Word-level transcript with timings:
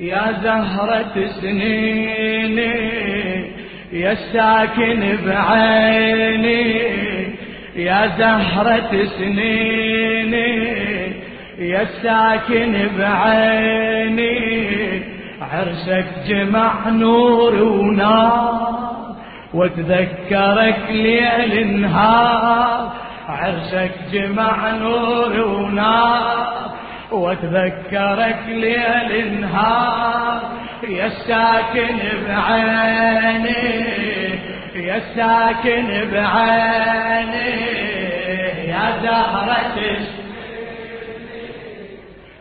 يا 0.00 0.32
زهرة 0.42 1.26
سنيني 1.40 2.74
يا 3.92 4.12
الساكن 4.12 5.18
بعيني 5.26 6.62
يا 7.76 8.06
زهرة 8.18 9.04
سنيني 9.04 10.58
يا 11.58 11.82
الساكن 11.82 12.88
بعيني. 12.98 14.38
عرسك 15.40 16.06
جمع 16.28 16.88
نور 16.88 17.62
ونار 17.62 19.16
وتذكرك 19.54 20.82
ليل 20.90 21.80
نهار. 21.80 22.92
عرسك 23.28 23.92
جمع 24.12 24.70
نور 24.70 25.40
ونار. 25.40 26.67
واتذكرك 27.12 28.38
ليل 28.48 29.40
نهار 29.40 30.42
يا 30.88 31.08
ساكن 31.08 31.98
بعيني 32.28 33.48
يا 34.74 35.00
ساكن 35.16 36.10
بعيني 36.12 37.50
يا 38.68 39.00
زهرة 39.02 39.98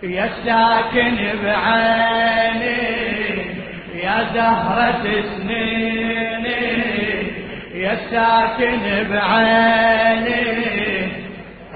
يا 0.03 0.29
ساكن 0.45 1.17
بعيني 1.43 2.77
يا 4.03 4.27
زهرة 4.33 5.23
سنيني 5.37 6.87
يا 7.73 7.95
ساكن 8.11 9.07
بعيني. 9.11 10.86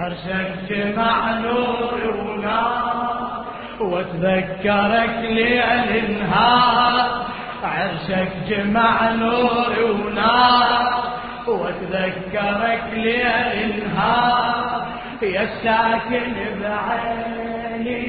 أرسلت 0.06 0.98
مع 0.98 1.32
نور 1.32 2.00
ونار 2.20 3.46
واتذكرك 3.80 5.20
ليل 5.24 6.20
نهار 6.20 7.26
عرشك 7.64 8.32
جمع 8.50 9.12
نور 9.12 9.74
ونار 9.92 11.04
واتذكرك 11.48 12.84
ليل 12.94 13.84
نهار 13.88 14.88
يا 15.22 15.46
ساكن 15.64 16.34
بعيني 16.62 18.02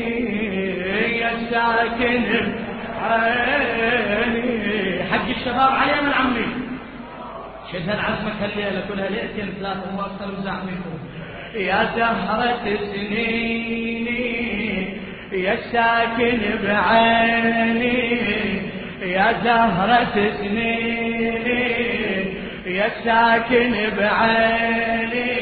يا 1.18 1.32
ساكن 1.50 2.24
بعيني. 3.02 4.52
حق 5.10 5.28
الشباب 5.28 5.72
علي 5.72 6.00
من 6.02 6.12
عمي. 6.12 6.48
شد 7.72 7.88
عزمك 7.88 8.40
الليلة 8.42 8.80
كلها 8.88 9.08
ليلتين 9.08 9.48
ثلاثة 9.58 9.96
وأكثر 9.96 10.26
مزاحمكم 10.38 10.94
يا 11.54 11.90
زهرة 11.96 12.76
سنيني 12.92 14.22
يا 15.32 15.56
ساكن 15.72 16.40
بعيني 16.62 18.12
يا 19.02 19.32
زهرة 19.44 20.32
سنيني 20.40 21.72
يا 22.66 22.88
ساكن 23.04 23.74
بعيني 23.98 25.32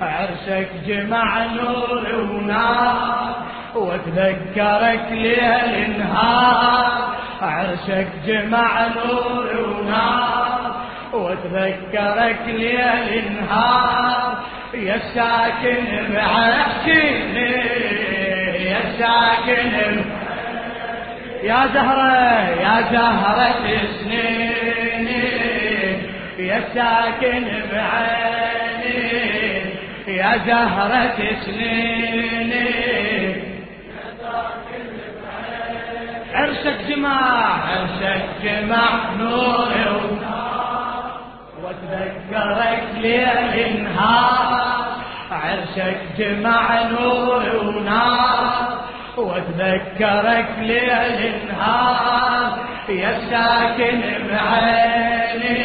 عرسك 0.00 0.68
جمع 0.86 1.46
نور 1.46 2.14
ونار 2.30 3.34
واتذكرك 3.74 5.06
ليل 5.10 5.98
نهار 5.98 7.14
عرسك 7.42 8.08
جمع 8.26 8.86
نور 8.86 9.46
ونار 9.68 10.74
واتذكرك 11.12 12.40
ليل 12.46 13.32
نهار 13.40 14.38
يا 14.74 14.98
ساكن 15.14 16.14
بعشيني 16.14 17.52
يا 18.70 18.80
ساكن. 18.98 20.04
يا 21.42 21.66
زهرة 21.74 22.48
يا 22.60 22.82
زهرة 22.92 23.80
سنيني 24.00 25.24
يا 26.38 26.60
ساكن 26.74 27.44
بعيني 27.72 29.00
يا 30.08 30.36
زهرة 30.46 31.18
سنيني 31.44 32.72
عرسك 36.34 36.78
جماع 36.88 37.60
عرسك 37.68 38.24
جماع 38.44 39.10
نور. 39.18 39.72
واتذكرك 41.72 42.84
ليل 43.00 43.82
نهار 43.84 44.92
عرشك 45.30 46.00
جمع 46.18 46.82
نور 46.82 47.42
ونار 47.64 48.78
واتذكرك 49.16 50.48
ليل 50.58 51.32
نهار 51.48 52.58
يا 52.88 53.18
ساكن 53.30 54.00
بعيني 54.28 55.62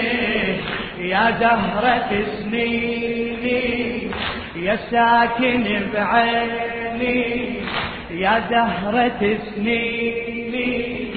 يا 0.97 1.31
زهرة 1.39 2.25
سنيني 2.39 4.11
يا 4.55 4.75
ساكن 4.75 5.65
بعيني 5.93 7.53
يا 8.11 8.43
زهرة 8.49 9.37
سنيني 9.55 11.11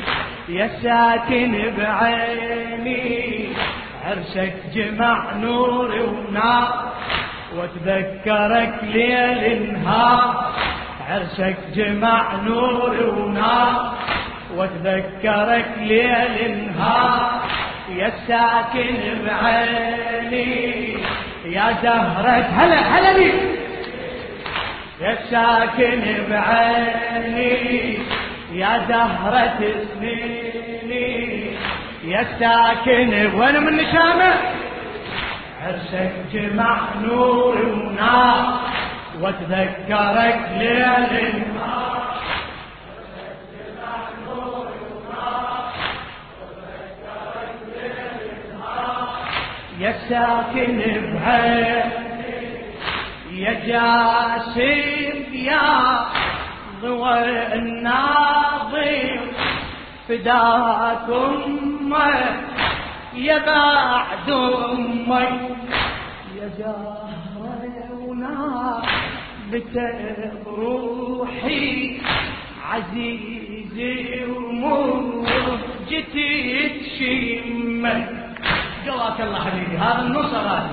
يا 0.48 0.68
ساكن 0.82 1.52
بعيني. 1.78 3.39
عرشك 4.10 4.54
جمع 4.74 5.34
نور 5.34 5.90
ونار 5.90 6.92
واتذكرك 7.56 8.74
ليل 8.82 9.72
نهار. 9.72 10.52
عرشك 11.08 11.56
جمع 11.74 12.34
نور 12.44 12.96
ونار 13.16 13.94
واتذكرك 14.56 15.68
ليل 15.78 16.66
نهار. 16.66 17.40
يا 17.88 18.12
ساكن 18.28 18.98
بعيني 19.26 20.94
يا 21.44 21.72
زهرة 21.82 22.40
هلا 22.58 22.80
هلا 22.92 23.12
بي. 23.18 23.32
يا 25.00 25.18
ساكن 25.30 26.02
بعيني 26.30 27.98
يا 28.52 28.84
زهرة 28.88 29.60
سنيني 29.94 31.39
يا 32.04 32.26
ساكن 32.38 33.34
وين 33.40 33.62
من 33.62 33.76
نشامه؟ 33.76 34.34
عرسك 35.62 36.12
جمع 36.32 36.78
نور 37.02 37.56
ونار 37.56 38.60
واتذكرك 39.20 40.48
ليل 40.58 41.44
يا 49.80 49.94
ساكن 50.08 50.78
بعين 51.14 51.90
يا 53.30 53.52
جاسم 53.66 55.34
يا 55.34 56.06
ضوء 56.82 57.54
الناظر 57.54 59.20
فداك 60.08 61.08
يا 63.14 63.38
بعد 63.46 64.30
أمك 64.30 65.40
يا 66.36 66.74
ونار 67.92 68.82
بتب 69.52 70.42
روحي 70.46 72.00
عزيزي 72.70 74.24
وموجتي 74.36 76.28
تشمك 76.68 78.08
جواك 78.86 79.20
الله 79.20 79.40
حبيبي 79.44 79.76
هذا 79.78 80.02
النصر 80.02 80.38
هذه 80.38 80.70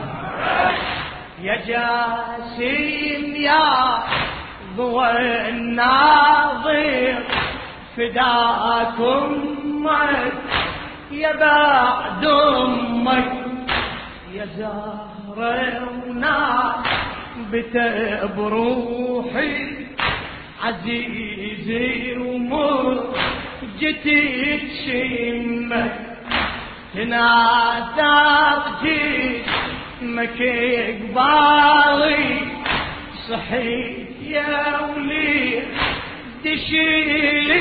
يا 1.42 1.56
جاسم 1.68 3.36
يا 3.36 4.00
ضوء 4.78 5.12
الناظر 5.50 7.24
فداك 7.98 9.00
أمك 9.00 10.34
يا 11.12 11.36
بعد 11.36 12.26
أمك 12.26 13.32
يا 14.34 14.46
زهرة 14.58 15.88
بتأب 17.52 18.36
بروحي 18.36 19.76
عزيزي 20.64 22.18
ومر 22.18 23.14
جيتي 23.80 24.58
تشمك. 24.58 25.96
تنادر 26.96 28.64
جسمك 28.84 30.40
قبالي 31.16 32.40
صحيت 33.30 34.08
يا 34.22 34.80
ولي 34.82 35.64
تشمك 36.44 37.58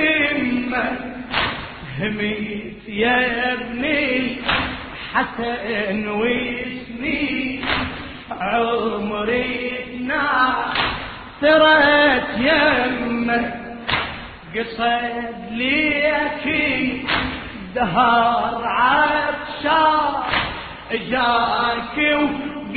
هميت 2.01 2.89
يا 2.89 3.53
ابني 3.53 4.37
حسن 5.15 6.09
واسمي 6.09 7.61
عمري 8.41 9.71
ناثرت 11.43 12.29
يمك 12.39 13.55
قصد 14.57 15.35
ليكي 15.51 17.03
دهر 17.75 18.63
عطشان 18.65 20.13
جاك 21.11 21.97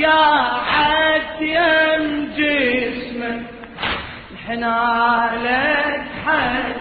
وقاعد 0.00 1.22
يم 1.40 2.04
جسمك 2.36 3.42
حنالك 4.46 6.02
حد 6.26 6.79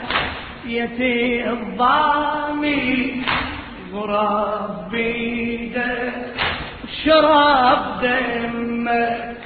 يتي 0.69 1.49
الضامي 1.49 3.21
غراب 3.93 4.89
بيدك 4.91 6.13
شرب 7.03 8.01
دمك 8.01 9.37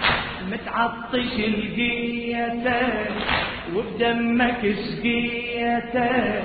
متعطش 0.51 1.33
لقيتك 1.39 3.11
وبدمك 3.75 4.61
سقيتك 4.85 6.43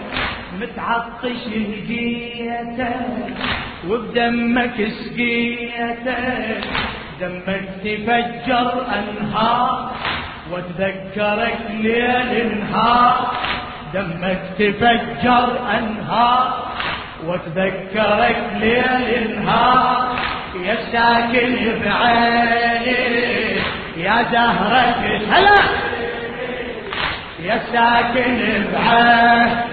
متعطش 0.61 1.43
لقيتك 1.47 3.35
وبدمك 3.89 4.89
سقيتك 4.89 6.65
دمك 7.21 7.69
تفجر 7.85 8.87
أنهار 8.99 9.93
واتذكرك 10.51 11.59
ليل 11.81 12.59
نهار. 12.61 13.19
دمك 13.95 14.43
تفجر 14.59 15.47
انهار 15.79 16.69
واتذكرك 17.25 18.51
ليل 18.61 19.45
نهار. 19.45 20.17
يا 20.65 20.77
ساكن 20.93 21.81
بعيني 21.85 23.61
يا 23.97 24.23
زهرة 24.33 25.21
هلا. 25.33 25.59
يا 27.43 27.59
ساكن 27.73 28.65
بعيني. 28.73 29.69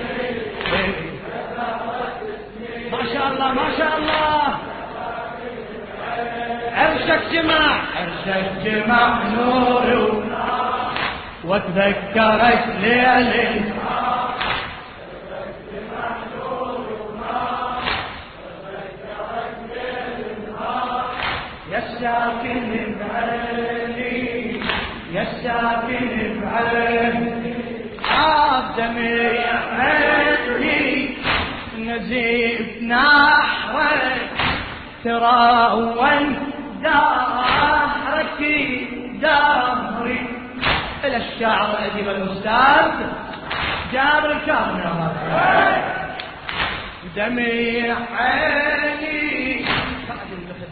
ما 2.92 3.02
شاء 3.14 3.28
الله 3.32 3.54
ما 3.54 3.68
شاء 3.78 3.98
الله. 3.98 4.58
عرشك 6.76 7.22
جمع. 7.32 7.64
عرشك 7.96 8.52
جمع 8.66 9.24
نور 9.24 10.24
واتذكرك 11.46 12.64
ليل 12.82 13.66
يا 21.72 21.78
الساكن 21.78 22.96
بعيني 23.00 24.60
يا 25.14 25.22
الساكن 25.22 26.42
بعيني. 26.42 27.56
عاد 28.10 28.76
دمي 28.78 29.40
عيني 29.80 31.18
نزيف 31.80 32.84
نحرك 32.84 34.30
تراون 35.04 36.36
دهرك 36.84 38.42
دهري. 39.22 40.35
إلى 41.08 41.18
الشاعر 41.18 41.70
الأديب 41.78 42.10
الأستاذ 42.10 42.92
جابر 43.94 44.32
الكامل 44.32 44.84
دمي 47.16 47.92
عيني. 48.18 49.66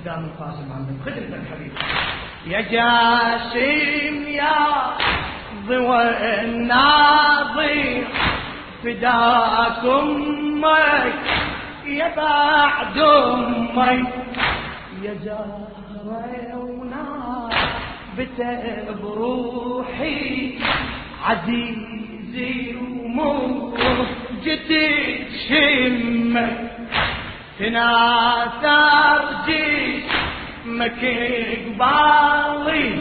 خدام 0.04 0.26
القاسم 0.26 0.68
عندك 0.74 0.98
خدمتك 1.06 1.44
حبيبي 1.52 1.76
يا 2.48 2.62
جاسم 2.62 4.28
يا 4.28 4.56
ضوى 5.68 6.04
الناظر 6.42 8.04
فداك 8.84 9.84
أمك 9.86 11.14
يا 11.86 12.16
بعد 12.16 12.98
أمك 12.98 14.08
يا 15.02 15.14
ونار 16.06 16.62
بروحي 19.01 20.57
عزيزي 21.25 22.75
وموجتي 23.04 24.88
شمك 25.50 26.71
تناثر 27.60 29.21
جسمك 29.48 31.01
قبالي 31.80 32.92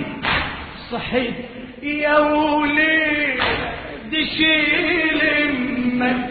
صحيت 0.91 1.35
يا 1.83 2.19
وليد 2.19 3.43
شيل 4.37 5.21
أمك 5.23 6.29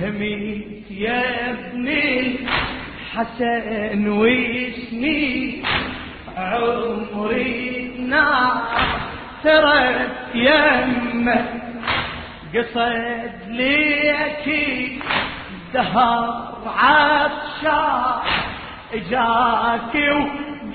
هميت 0.00 0.90
يا 0.90 1.50
ابني 1.50 2.36
حسن 3.14 4.08
واسمي 4.08 5.62
عمري 6.36 7.92
ناثرت 7.98 9.54
يمك 10.34 11.44
قصد 12.54 13.32
ليكي 13.48 14.98
دهر 15.74 16.52
عطشان 16.66 18.20
جاك 19.10 19.94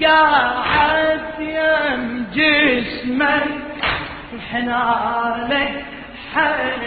وقاعد 0.01 1.21
يم 1.39 2.25
جسمك. 2.33 3.61
حنالك 4.51 5.85
حن 6.33 6.81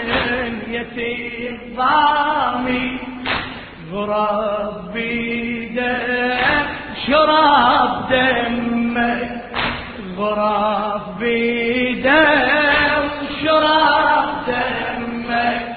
يتيم 0.69 1.77
غراب 3.93 4.93
بيدك 4.95 6.67
شراب 7.07 8.09
دمك. 8.11 9.43
غراب 10.17 11.19
بيدك 11.19 13.11
شراب 13.45 14.29
دمك. 14.47 15.77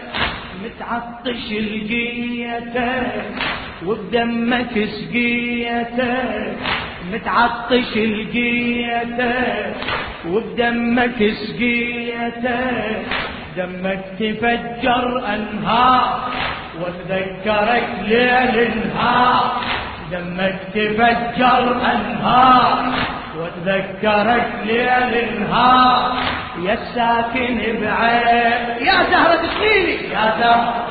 متعطش 0.63 1.51
لقيتك 1.51 3.25
وبدمك 3.85 4.75
سقيتك. 4.85 6.57
متعطش 7.13 7.97
لقيتك 7.97 9.75
وبدمك 10.27 11.19
سقيتك. 11.33 13.05
دمك 13.57 14.05
تفجر 14.19 15.23
أنهار 15.33 16.31
واتذكرك 16.81 17.89
ليل 18.07 18.71
نهار. 18.87 19.61
دمك 20.11 20.59
تفجر 20.73 21.63
أنهار 21.93 22.93
واتذكرك 23.37 24.49
ليل 24.65 25.39
نهار. 25.39 26.13
يا 26.63 26.73
الساكن 26.73 27.57
بعين. 27.81 28.87
يا 28.87 29.03
زهرة 29.11 29.35
تسليني 29.35 30.09
يا 30.13 30.33
زهرة 30.39 30.87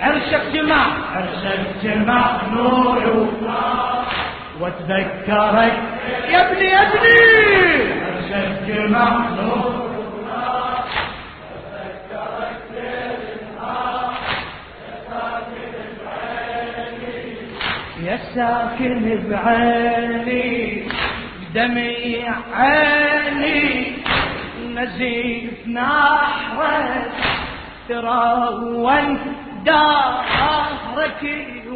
عرشك 0.00 0.42
جمع 0.54 0.86
واتذكرك. 4.60 5.74
يا 6.28 6.50
ابني 6.50 6.64
يا 6.64 6.82
ابني! 6.82 7.64
جمع 8.66 9.28
نور 9.30 9.84
يا 18.02 18.16
ساكن 18.34 19.20
بعيني 19.30 20.82
دمي 21.54 22.24
عيني 22.54 23.92
نزيف 24.74 25.68
نحرك 25.68 27.10
تروى 27.88 29.16
دهرك 29.66 31.22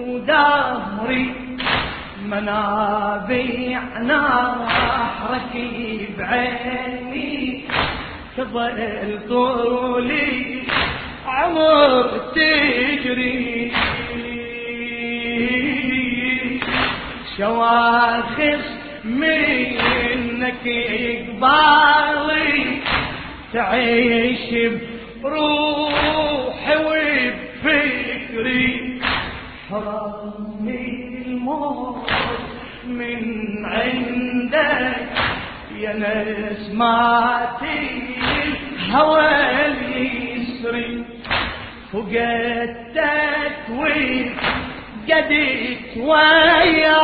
ودهري 0.08 1.34
منابيع 2.24 3.80
نحرك 4.00 5.54
بعيني 6.18 7.64
تظل 8.36 9.18
طولي 9.28 10.62
عمر 11.26 12.04
تجري. 12.34 13.72
شواخص 17.38 18.66
منك 19.04 20.66
قبالي 21.28 22.56
تعيش 23.52 24.48
بروحي 25.22 26.76
وبفكري. 27.64 28.87
حرمني 29.70 31.22
الموت 31.26 32.10
من 32.86 33.22
عندك. 33.66 35.08
يا 35.78 35.92
نسماتي 36.52 37.78
الهوى 38.88 39.28
يسري 39.96 41.04
فقدتك 41.92 43.56
وقدت 43.70 45.32
وياك 45.96 46.98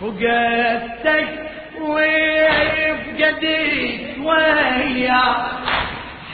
فقدتك 0.00 1.30
وقدت 1.80 3.44
وياك 4.22 5.46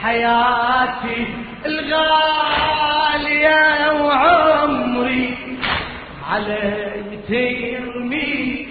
حياتي 0.03 1.44
الغالية 1.67 3.63
وعمري 4.03 5.35
علي 6.31 7.19
ترمي 7.29 8.67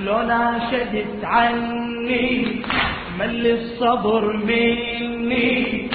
لو 0.00 0.22
ناشدت 0.22 1.24
عني 1.24 2.62
مل 3.18 3.46
الصبر 3.46 4.36
مني. 4.36 5.88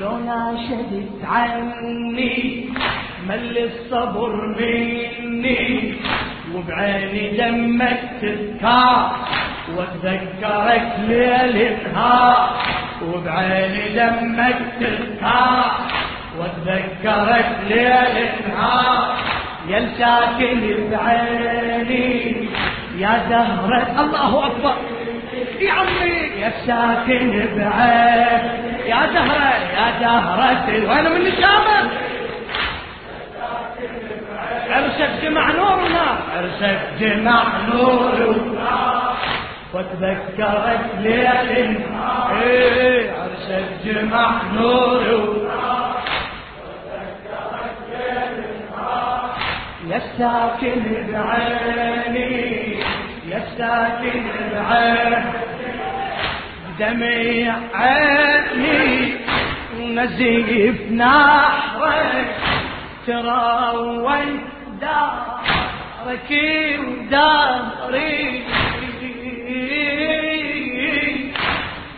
لو 0.00 0.18
ناشدت 0.18 1.24
عني 1.24 2.64
مل 3.28 3.58
الصبر 3.58 4.32
مني. 4.58 5.94
وبعيني 6.56 7.36
دمك 7.36 8.00
تذكار 8.20 9.16
واتذكرك 9.76 10.92
ليل 11.08 11.76
نهار. 11.92 12.50
وبعيني 13.02 13.94
دمك 13.96 14.58
تذكار 14.80 15.70
واتذكرك 16.38 17.48
ليل 17.68 18.28
نهار. 18.48 19.16
يا 19.68 19.88
ساكن 19.98 20.90
بعيني 20.90 22.48
يا 22.98 23.22
زهرة 23.30 24.00
الله 24.00 24.46
أكبر. 24.46 24.74
يا 25.60 25.72
عمي 25.72 26.16
يا 26.40 26.52
ساكن 26.66 27.30
بعيني. 27.56 28.66
يا 28.86 29.00
زهرة 29.14 29.52
يا 29.76 29.86
زهرة 30.00 30.68
وين 30.68 31.12
من 31.12 31.26
الشامة؟ 31.26 31.90
عرسك 34.70 35.10
جمع 35.22 35.50
نورنا. 35.50 36.18
عرسك 36.36 36.80
جمع 37.00 37.42
نورنا. 37.74 39.12
وتذكرت 39.74 40.80
ليل 41.00 41.26
إيه. 42.42 43.10
عرسك 43.12 43.68
جمع 43.84 44.30
نورنا. 44.54 45.94
يا 49.86 50.00
ساكن 50.18 50.82
بعيني. 51.12 52.78
يا 53.28 53.40
ساكن 53.58 54.24
بعيني. 54.52 55.24
دمي 56.78 57.52
عيني. 57.74 59.14
نزيف 59.80 60.92
نحرك. 60.92 62.34
تروي 63.06 64.24
دارك 64.80 66.30
وداري 66.78 68.42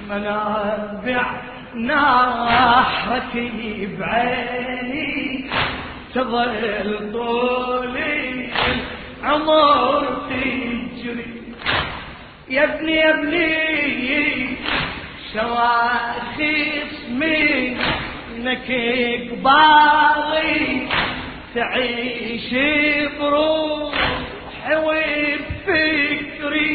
منابع 0.09 1.25
نحرك 1.77 3.35
بعيني 3.99 5.45
تظل 6.15 7.13
طولي 7.13 8.49
عمر 9.25 10.05
تجري 10.31 11.27
يا 12.51 12.65
ابني 12.65 12.97
يا 12.97 13.11
ابني 13.15 14.57
شواخي 15.33 16.83
اسمي 16.83 17.77
انك 18.37 18.69
باغي 19.45 20.89
تعيش 21.59 22.55
بروحي 23.21 24.77
وبفكري. 24.77 26.75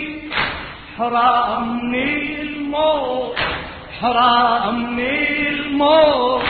حرامني 0.98 2.42
الموت 2.42 3.38
حرامني 4.02 5.50
الموت. 5.50 6.44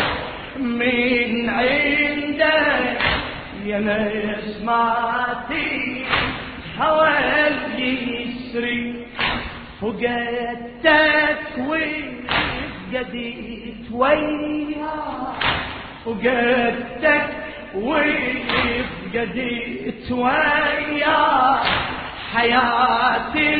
من 0.59 1.49
عندك 1.49 3.01
يا 3.65 3.79
نسماتي 4.37 6.05
هوى 6.77 7.09
يسري. 7.77 9.05
فقدتك 9.81 11.41
وقديت 12.93 13.91
وياك. 13.91 15.33
فقدتك 16.05 17.42
وفقدت 19.13 19.31
وياك 20.11 21.63
حياتي 22.33 23.53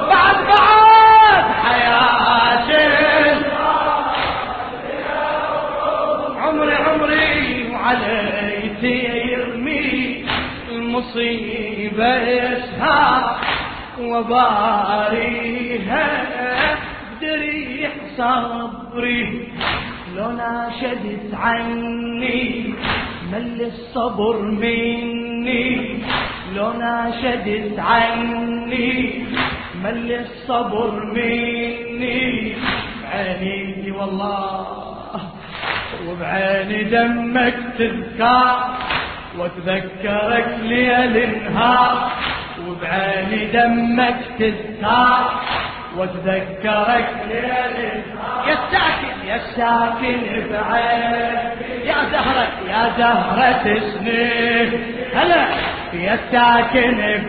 بعد 0.09 0.37
بعد 0.49 1.45
حياتي 1.65 2.87
عمري 6.43 6.75
عمري 6.75 7.35
وعلي 7.73 8.71
ترمي 8.83 10.25
المصيبة 10.69 12.13
يسهر. 12.17 13.46
وباريها 14.01 15.67
بدريح 17.21 17.93
صبري. 18.17 19.49
لو 20.17 20.31
ناشدت 20.31 21.35
عني 21.35 22.75
مل 23.33 23.63
الصبر 23.63 24.43
مني. 24.43 25.99
لو 26.55 26.73
ناشدت 26.73 27.79
عني 27.79 29.25
مل 29.85 30.13
الصبر 30.13 31.05
مني. 31.05 32.55
بعيني 33.03 33.91
والله 33.91 34.67
وبعيني 36.09 36.85
دمك 36.85 37.59
تذكر 37.79 38.57
وتذكرك 39.39 40.59
ليل 40.63 41.17
نهار. 41.45 42.13
وبعيني 42.77 43.45
دمك 43.47 44.17
تذكر 44.39 45.31
وتذكرك 45.97 47.09
يا 48.47 48.57
ساكن 48.71 49.27
يا 49.29 49.39
ساكن 49.57 50.47
بعين 50.51 51.15
يا 51.85 51.95
زهرة 52.13 52.49
يا 52.69 52.93
زهرة 52.99 53.81
سنين 53.81 54.95
هلا 55.15 55.47
يا 55.93 56.19
ساكن 56.33 57.23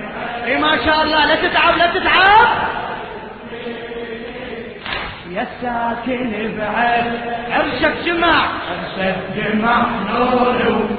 ما 0.62 0.78
شاء 0.86 1.04
الله 1.04 1.26
لا 1.26 1.36
تتعب 1.36 1.78
لا 1.78 1.88
تتعب. 1.88 2.48
يا 5.32 5.48
ساكن 5.62 6.32
بعين 6.58 7.14
عرشك 7.52 7.94
جمع. 8.06 8.42
عرشك 8.70 9.18
جمع 9.36 9.86
نور 10.10 10.90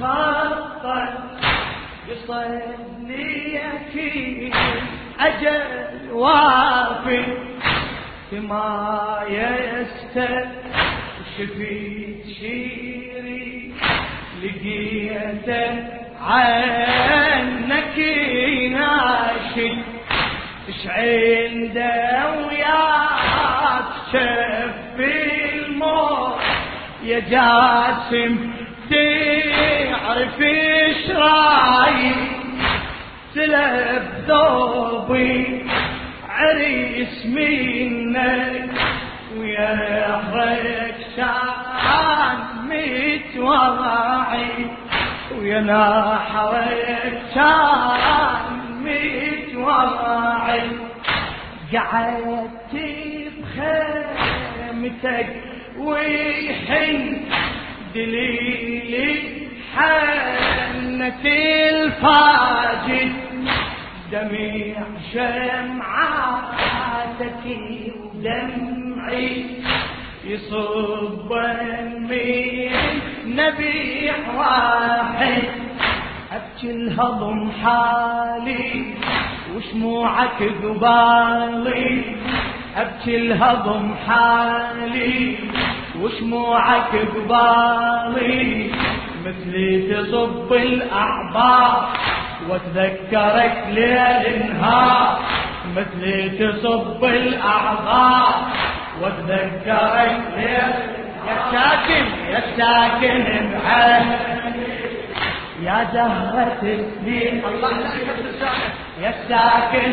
تخطى 0.00 1.08
يصلي 2.08 3.60
في 3.92 4.08
أجل 5.20 6.10
وافي 6.12 7.24
بما 8.32 9.20
يستشفي 11.28 12.14
شيري 12.40 13.72
لقيته 14.42 15.72
عنك 16.22 17.98
ناشد 18.72 19.78
اش 20.68 20.82
عنده 20.86 22.30
وياك 22.46 23.88
شف 24.12 24.72
يا 27.02 27.18
جاسم 27.20 28.52
تعرف 28.90 30.40
إيش 30.42 31.10
رايك 31.10 32.16
سلب 33.34 34.08
ذوبي 34.28 35.66
عريس 36.28 37.26
منك 37.26 38.70
ويا 39.38 40.22
ركشان 40.34 41.42
متوعي 42.68 44.66
ويا 45.38 45.60
نحرك 45.60 47.12
كان 47.34 48.56
متوعي 48.84 50.62
قعدت 51.74 52.72
بخيمتك 54.72 55.51
ويحن 55.84 57.20
دليلي 57.94 59.14
حنة 59.74 61.24
الفاجد 61.70 63.12
دميع 64.12 64.76
شمعاتك 66.02 67.44
ودمعي 67.96 69.44
يصب 70.24 71.32
من 71.98 72.10
نبيع 73.26 74.14
واحد. 74.36 75.42
أبكي 76.32 76.70
الهضم 76.70 77.50
حالي 77.62 78.84
وشموعك 79.56 80.42
قبالي 80.62 82.02
أبكي 82.76 83.16
الهضم 83.16 83.94
حالي 84.06 85.36
وشموعك 86.02 86.92
قبالي 87.14 88.70
مثلي 89.26 89.94
تصب 89.94 90.52
الأعضاء 90.52 91.88
واتذكرك 92.48 93.64
ليل 93.70 94.46
نهار. 94.46 95.18
مثلي 95.76 96.28
تصب 96.28 97.04
الأعضاء 97.04 98.42
واتذكرك 99.02 100.20
ليل 100.36 100.92
يا 101.28 101.36
ساكن 101.52 102.04
يا 102.32 102.40
ساكن 102.56 103.24
بعين 103.52 104.12
يا 105.62 105.88
زهرة 105.94 106.62
السنين 106.62 107.42
الله 107.44 107.70
لا 107.70 108.50
يا 109.00 109.14
ساكن 109.28 109.92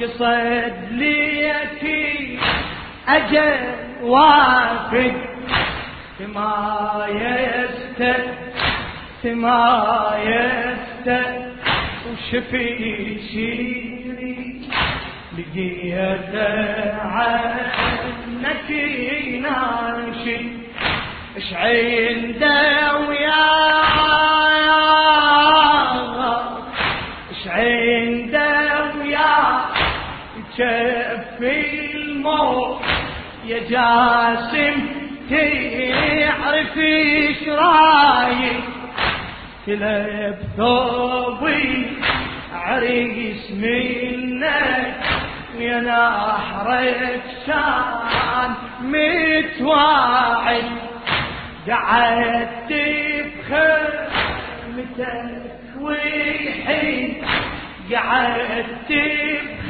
قصد 0.00 0.74
ليتي 0.90 2.38
أجل 3.08 3.60
وافد 4.02 5.14
ما 6.34 7.06
يست 7.08 8.16
ما 9.24 10.10
يست 10.24 11.08
وشفي 12.10 13.18
شيري؟ 13.32 14.60
لقيت 15.38 16.34
عنك 17.00 18.70
ناشي 19.42 20.40
اش 21.36 21.52
عنده 21.54 22.98
ويا 23.08 24.13
يا 33.46 33.58
جاسم 33.58 34.86
تعرف 35.30 36.78
إيش 36.78 37.48
رايك؟ 37.48 38.64
تلب 39.66 40.38
ثوبي 40.56 41.86
عريس 42.54 43.50
منك 43.50 44.96
ويا 45.58 45.80
نحرك 45.80 47.22
شان 47.46 48.54
متواعد. 48.80 50.64
قعدت 51.70 52.72
بخيمتك 54.68 55.04
وحين 55.80 57.22
قعدت 57.92 58.90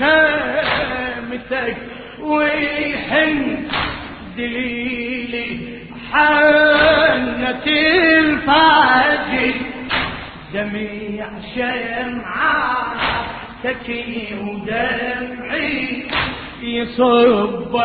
بخيمتك 0.00 1.76
ويحن 2.24 3.68
دليلي 4.36 5.48
حنة 6.12 7.66
الفاجر. 7.66 9.54
جميع 10.54 11.26
شمعاتك 11.54 12.84
ودمعي 14.42 15.78
يصب 16.62 17.76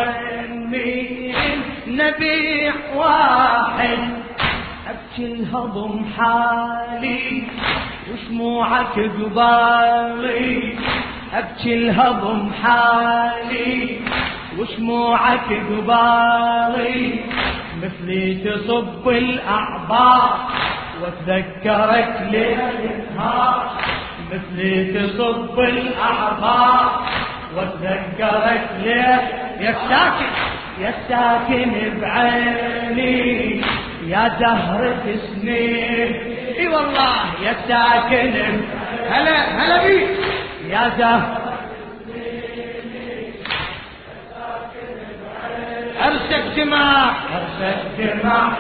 من 0.72 1.34
نبيع 1.88 2.74
واحد. 2.96 4.00
ابكي 4.90 5.26
الهضم 5.34 6.06
حالي 6.18 7.44
وشموعك 8.12 8.96
قبالي 9.00 10.76
أبكي 11.34 11.74
الهضم 11.74 12.52
حالي 12.64 14.00
وشموعك 14.60 15.50
قبالي 15.70 17.20
مثلي 17.84 18.36
تصب 18.36 19.10
الأعضاء 19.10 20.40
واتذكرك 21.02 22.28
ليل 22.32 22.60
نهار 23.16 23.72
مثلي 24.32 24.86
تصب 24.86 25.60
الأعضاء 25.60 27.02
واتذكرك 27.56 28.70
ليل 28.84 29.20
يا 29.60 29.76
ساكن 29.90 30.32
يا 30.82 30.94
ساكن 31.10 32.00
بعيني. 32.02 33.62
يا 34.08 34.38
زهرة 34.40 35.06
سنين 35.42 36.12
إي 36.60 36.68
والله 36.68 37.16
يا 37.44 37.54
ساكن. 37.68 38.62
هلا 39.10 39.36
هلا 39.60 39.88
بي 39.88 40.19
يا 40.70 40.90
زهرة 40.98 41.60
عرسك 46.00 46.44
جماع 46.56 47.14
عرسك 47.32 47.86
جماع 47.98 48.52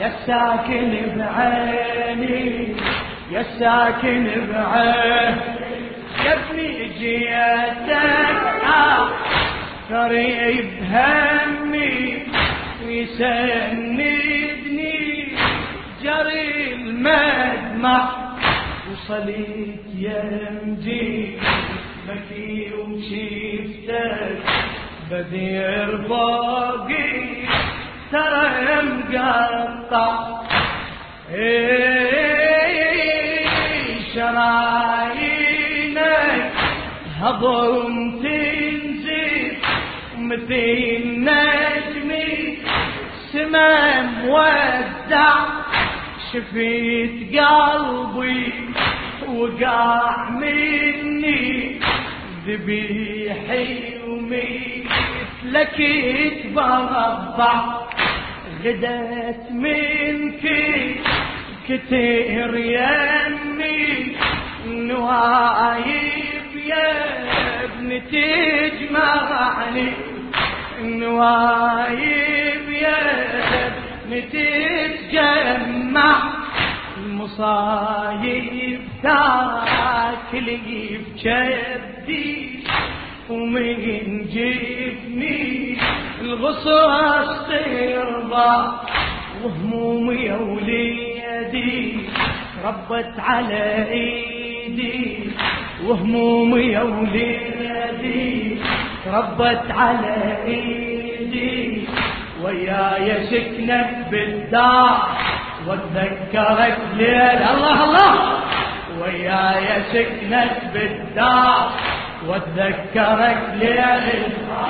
يا 0.00 0.12
ساكن 0.26 0.90
بعيني 1.16 2.74
يا 3.30 3.42
ساكن 3.58 4.24
بعيني. 4.52 5.58
يا 6.24 6.32
ابني 6.34 6.88
جيتك 6.98 7.98
قريب 9.90 10.68
همي 10.82 12.22
ويسندني 12.86 14.18
جري 16.02 16.74
المدمع. 16.74 18.02
وصليت 18.92 19.84
يمجي 19.94 21.38
بكي 22.08 22.72
وشيفتك 22.74 24.38
بدير 25.10 25.90
باقي 26.08 27.12
ترى 28.12 28.48
مقطع. 29.12 30.12
شرايينك 35.08 35.98
هضم 37.20 38.10
تنزل 38.10 38.17
مثل 40.28 41.02
نجمي 41.24 42.58
سما 43.32 44.02
مودع 44.02 45.34
شفيت 46.32 47.38
قلبي 47.40 48.52
وقع 49.28 50.30
مني 50.30 51.80
ذبيحي 52.46 53.98
ومثلك 54.06 55.80
يتبرضع 55.80 57.54
غدت 58.64 59.50
منك 59.50 60.44
كتير 61.68 62.56
يمي 62.56 64.16
نوايب 64.66 66.56
يا 66.66 67.64
ابن 67.64 68.02
تجمعني 68.12 69.88
نوايب 71.08 72.66
يا 72.70 73.00
ابن 73.66 74.12
تتجمع 74.32 76.14
المصايب 76.96 78.80
تاكلي 79.02 80.86
بجدي 80.98 82.28
ومن 83.30 83.76
جبني. 84.34 85.76
الغصص 86.20 87.28
ترضى 87.48 88.54
وهمومي 89.44 90.30
وليدي 90.32 91.80
ربت 92.64 93.14
على 93.18 93.64
إيدي. 93.90 95.30
وهمومي 95.84 96.78
وليدي 96.78 98.56
ربت 99.06 99.66
على 99.70 100.16
إيدي. 100.46 100.87
وياي 102.42 103.26
سكنت 103.26 104.10
بالدار 104.10 105.08
واتذكرك 105.66 106.78
ليل 106.96 107.42
الله 107.52 107.84
الله. 107.84 108.12
وياي 109.00 109.82
سكنت 109.92 110.56
بالدار 110.74 111.70
واتذكرك 112.26 113.42
ليل 113.54 114.22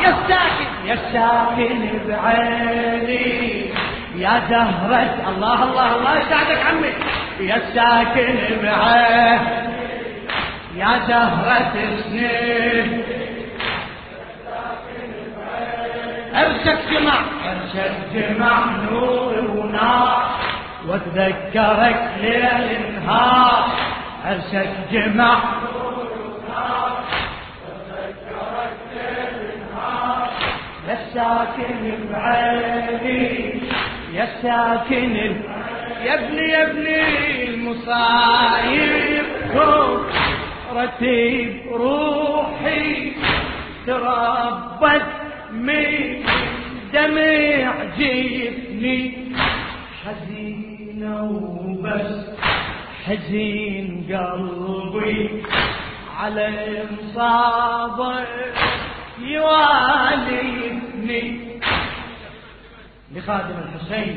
يا 0.04 0.12
ساكن 0.28 0.70
يا 0.86 0.96
ساكن 1.12 1.80
بعيني. 2.08 3.70
يا 4.16 4.42
زهرة. 4.50 5.14
الله 5.28 5.62
الله 5.62 5.96
الله. 5.96 6.18
يساعدك 6.18 6.60
عمي. 6.66 6.92
يا 7.40 7.58
ساكن 7.74 8.36
بعيني. 8.62 9.68
يا 10.76 10.92
زهرة 11.08 11.74
سنين. 12.02 13.02
ارشد 16.38 16.78
جمع 16.90 17.18
ارشد 17.50 17.94
جمع 18.14 18.54
نور 18.90 19.34
ونار 19.56 20.28
واتذكرك 20.88 22.00
ليل 22.20 23.00
نهار. 23.06 23.64
ارشد 24.24 24.72
جمع 24.92 25.38
يا 30.88 30.98
ساكن 31.14 31.82
بعيني 32.12 33.60
يا 34.12 34.26
ساكن 34.42 35.16
يا 36.04 36.14
ابني 36.14 36.48
يا 36.48 36.62
ابني 36.70 37.00
المصايب. 37.48 39.26
رتيب 40.76 41.62
روحي 41.72 43.12
تربت 43.86 45.06
من 45.52 46.22
دمع 46.92 47.84
جفني 47.98 48.98
حزينة 50.04 51.24
وبس 51.24 52.16
حزين 53.06 53.86
قلبي. 54.08 55.42
على 56.18 56.48
مصابه 56.92 58.14
يواليني 59.22 61.22
لخادم 63.14 63.58
الحسين 63.58 64.16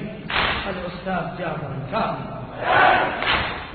الأستاذ 0.69 1.25
جابر 1.39 1.69
الكامل. 1.77 2.29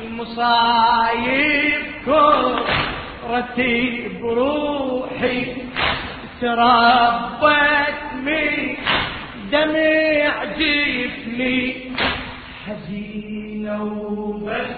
المصايب 0.04 1.82
كرتي 2.06 3.76
بروحي 4.22 5.38
تربت 6.40 7.94
من 8.24 8.76
دمع 9.52 10.44
جفني 10.44 11.74
حزينة 12.66 13.82
وبس 13.82 14.76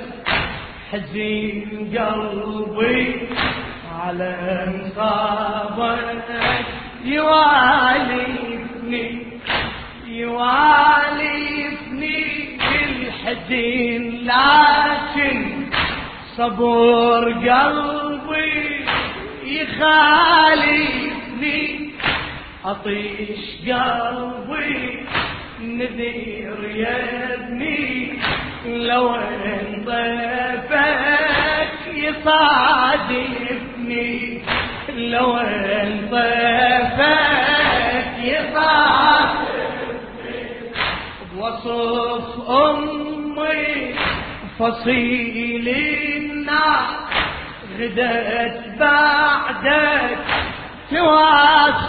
حزين 0.93 1.69
قلبي 1.99 3.29
على 4.01 4.31
انصابك 4.67 6.25
يوالفني 7.05 9.09
يوالفني 11.09 12.59
الحزين 12.85 14.25
لكن 14.25 15.67
صبر 16.37 17.33
قلبي 17.33 18.85
يخالفني 21.39 21.91
أطيش 22.65 23.39
قلبي 23.71 25.07
نذير 25.61 26.65
يا 26.75 27.35
ابني. 27.35 28.13
لو 28.67 29.15
انطفك 29.15 30.69
يصادفني 31.95 33.33
لو 34.97 35.37
انطفك 35.37 36.99
يصادفني 38.25 39.49
بوصف 41.35 42.51
أمي 42.51 43.95
فصيل 44.59 45.69
النار 45.69 46.89
غدت 47.79 48.61
بعدك. 48.79 50.19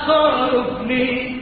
توصفني 0.07 1.37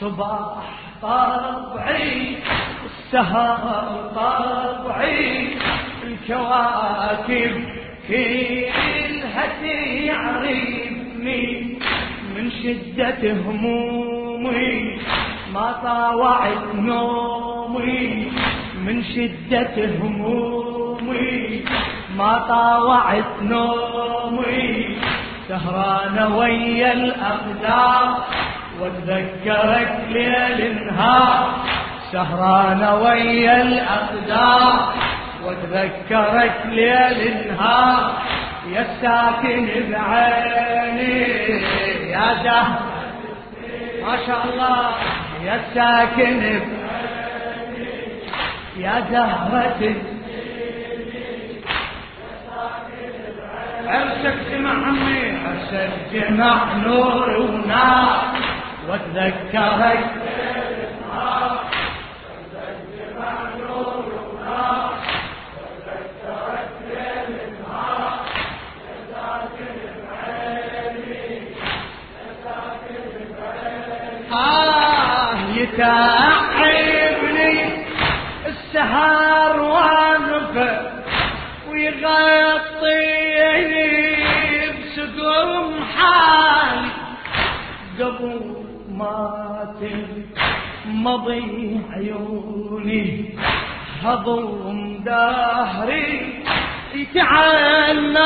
صباح 0.00 0.62
طبعي 1.02 2.36
السهر 2.84 4.10
طبعي 4.14 5.48
الكواكب 6.02 7.54
كلها 8.08 9.46
تعرفني 9.62 11.42
من 12.36 12.50
شدة 12.50 13.32
همومي 13.32 14.98
ما 15.54 15.72
طاوعت 15.84 16.74
نومي. 16.74 18.32
من 18.86 19.04
شدة 19.04 19.76
همومي 20.00 21.64
ما 22.16 22.38
طاوعت 22.48 23.42
نومي. 23.42 24.96
سهران 25.48 26.32
ويا 26.32 26.92
الأقدار 26.92 28.24
واتذكرك 28.80 30.00
ليل 30.08 30.86
نهار. 30.86 31.48
سهران 32.12 32.84
ويا 32.84 33.62
الأقدار 33.62 34.94
واتذكرك 35.44 36.60
ليل 36.66 37.52
نهار. 37.52 38.12
يا 38.72 38.86
ساكن 39.02 39.68
بعيني 39.90 41.22
يا 42.10 42.34
زهر 42.44 42.80
ما 44.06 44.16
شاء 44.26 44.44
الله. 44.44 44.90
يا 45.44 45.60
ساكن 45.74 46.40
بعيني 46.40 46.82
يا 48.76 49.04
زهرة 49.10 50.11
عرسك 53.92 54.34
جمع 54.50 54.70
عمي؟ 54.70 55.38
جمع 56.12 56.74
نور 56.74 57.30
ونار 57.36 58.24
واتذكرك 58.88 60.10
آه 74.32 75.34
يتعب 75.54 76.42
الدهر 78.46 79.60
واقفة 79.60 80.80
ويغطيني 81.68 83.21
حالي 86.02 86.90
قبل 88.00 88.40
ما 88.98 89.16
مضي 90.86 91.80
عيوني 91.92 93.06
هضم 94.02 94.96
دهري 95.04 96.10
يتعنالي 96.94 98.22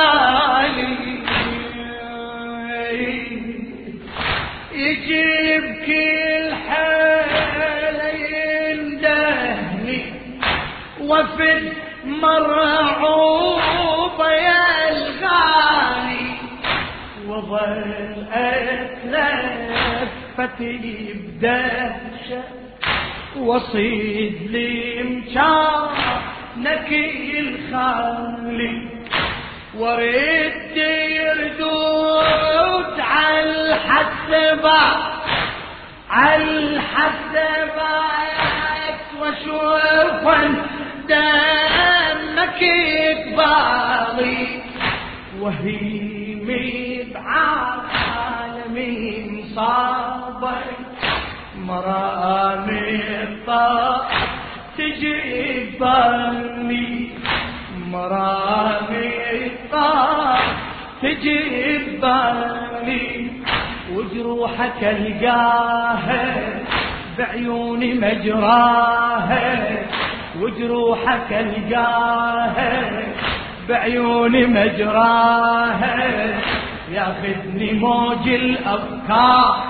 يجيب 4.73 5.65
كل 5.87 6.55
حالة 6.69 8.09
يندهني 8.33 10.01
مرعوبة 12.05 14.29
يا 14.33 14.89
الغالي 14.89 16.16
وظل 17.37 18.27
أتلفتي 20.33 21.15
بدهشة 21.15 22.43
وصيد 23.39 24.51
لي 24.51 25.01
نكي 26.57 27.41
الخالي 27.41 28.83
ورد 29.79 30.77
يردود 31.11 33.01
على 33.01 33.51
الحسبة 33.51 34.81
على 36.11 36.45
الحسبة 36.45 37.97
وشوفا 39.21 40.39
دمك 41.09 42.63
يكبالي 42.63 44.47
وهيمي 46.47 47.13
بعالمي 47.15 48.95
صابر. 49.55 50.63
مرامي 51.59 53.01
الطاق 53.23 54.09
تجي 54.79 55.79
بالي 55.81 57.09
مرامي 57.91 59.11
الطاق 59.47 60.39
تجي 61.03 61.79
بالي 62.03 63.31
وجروحك 63.95 64.83
القاها 64.83 66.25
بعيوني 67.19 67.95
مجراها 67.95 69.47
وجروحك 70.41 71.33
القاها 71.33 72.73
بعيوني 73.69 74.47
مجراها 74.47 76.07
ياخذني 76.91 77.73
موج 77.73 78.29
الافكار 78.29 79.65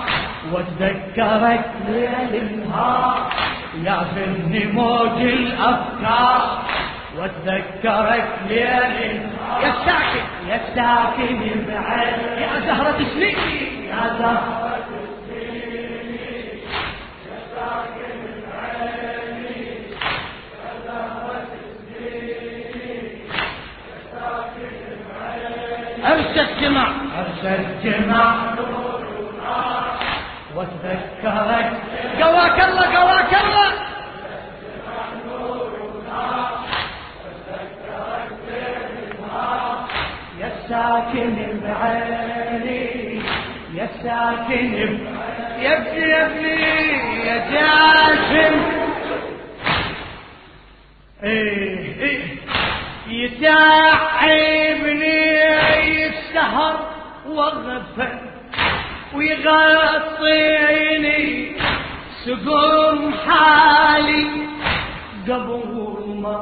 واتذكرك 0.51 1.71
ليل 1.87 2.41
النهار 2.41 3.31
ياخذني 3.83 4.65
موج 4.65 5.21
الافكار 5.21 6.61
واتذكرك 7.17 8.27
ليل 8.49 9.21
يا 9.63 9.73
ساكن. 9.85 10.25
يا 10.47 10.59
ساكن 10.75 11.39
بعين 11.67 12.41
يا 12.41 12.59
زهرة 12.59 12.97
سنين 13.13 13.35
يا 13.89 14.17
زهرة 14.19 14.77
أرسل 26.07 26.61
جمع 26.61 26.87
أرسل 27.19 27.65
جمع 27.83 28.35
وتذكرك 30.55 31.71
قواك 32.21 32.59
الله 32.69 32.85
قواك 32.97 33.33
الله. 33.43 33.71
يا 40.39 40.51
ساكن 40.69 41.35
بعيني 41.63 43.21
يا 43.73 43.87
ساكن 44.03 44.73
يا 45.59 45.77
ابني 45.77 46.01
يا 46.09 46.25
ابني 46.25 46.61
يا 47.27 47.37
جاسم. 47.51 48.55
إيه 51.23 52.01
إيه. 52.01 52.21
يتعبني 53.07 54.76
السهر 56.47 56.75
وغفل 57.29 58.19
ويغطيني 59.15 60.41
سقوم 62.25 63.13
حالي 63.27 64.27
قبل 65.27 65.71
ما 66.23 66.39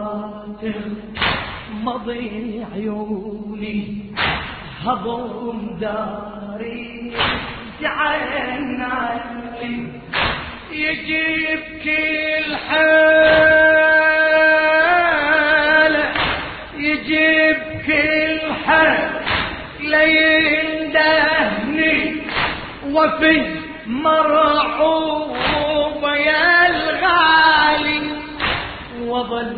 مضي 1.83 2.65
عيوني. 2.73 3.79
هضم 4.85 5.77
داري 5.81 7.13
جعلنا 7.81 8.95
يجيب 10.71 11.59
كل 11.83 12.55
حالة 12.55 13.94
ليندهني 20.85 22.15
وفي 22.91 23.35
مرعوب 23.87 25.35
يا 26.03 26.67
الغالي 26.67 28.01
وظل 29.07 29.55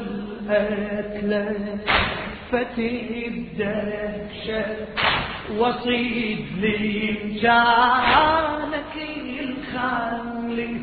فتي 2.52 3.28
الدهشة 3.28 4.66
وصيد 5.58 6.46
لي 6.62 7.14
جانك 7.42 8.96
الخالي 9.40 10.76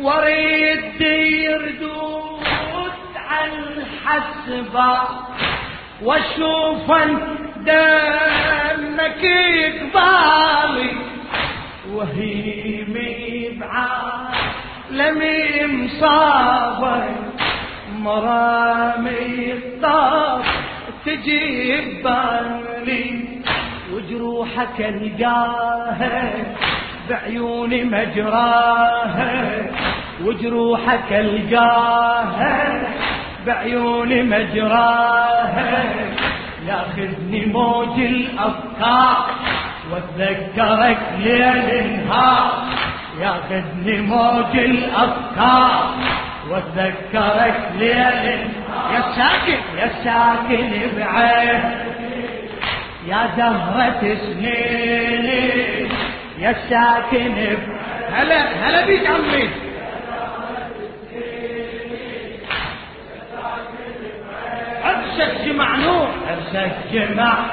وريد 0.00 1.00
يردود 1.00 2.40
على 3.16 3.58
الحسبة 3.58 4.92
واشوفا 6.02 7.02
دمك 7.66 9.22
قبالي 9.94 10.90
وهيمي 11.92 13.58
بعالمي 13.60 15.40
مصابر 15.66 17.04
مرامي 17.98 19.52
الطاف 19.52 20.46
تجيب 21.06 22.02
بالي 22.04 23.24
وجروحك 23.92 24.78
القاها 24.80 26.32
بعيوني 27.10 27.84
مجراها 27.84 29.32
وجروحك 30.24 31.12
القاها 31.12 32.82
بعيوني 33.46 34.22
مجراها 34.22 35.84
ياخذني 36.66 37.46
موج 37.46 38.00
الأفكار 38.00 39.30
واتذكرك 39.92 40.98
ليل 41.18 42.06
نهار. 42.06 42.64
يأخذني 43.20 44.00
موج 44.00 44.56
الأفكار 44.56 45.94
واتذكرك 46.50 47.70
ليل 47.78 48.48
يا 48.94 49.02
ساكن. 49.16 49.60
يا 49.78 49.88
ساكن 50.04 50.70
بعين. 50.96 51.62
يا 53.06 53.30
زهرة 53.36 54.14
سنيني. 54.14 55.88
يا 56.38 56.52
ساكن 56.70 57.56
هلا 58.12 58.68
هلا 58.68 58.86
بيك 58.86 59.06
عمي. 59.06 59.48
عرسك 64.84 65.43
جمع 65.54 65.76
نور 65.76 66.08
عرسك 66.26 66.76
جمع 66.92 67.44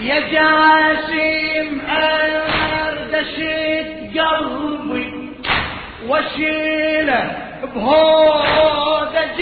يا 0.00 0.20
جاسم 0.20 1.80
أردشت 1.90 2.31
قلبي 2.31 2.31
بهودج 7.74 9.38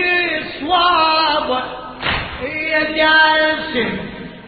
صواب 0.60 1.48
يا 2.42 2.82
جاسم 2.96 3.92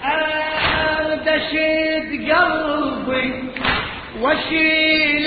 اردشد 0.05 2.11
قلبي. 2.33 3.29
واشيل 4.21 5.27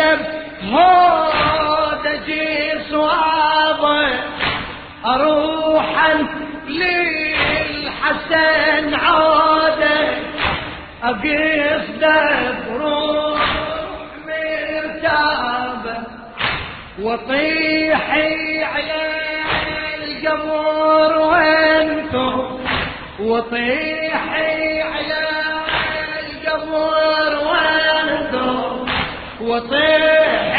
بهودج 0.62 2.30
صواب 2.90 3.84
اروحا 5.06 6.14
للحسن 6.68 8.86
عوده 8.94 10.00
اقصد 11.04 12.04
بروح 12.70 13.42
مرتابه 14.28 15.65
وطيحي 17.06 18.64
على 18.64 19.02
القبر 20.04 21.18
وانتو 21.18 22.58
وطيحي 23.20 24.82
على 24.82 25.22
القبر 26.26 27.32
وانتو 27.48 28.50
وطيحي 29.42 30.55